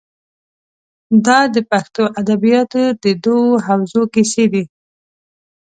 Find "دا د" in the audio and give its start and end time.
1.25-1.55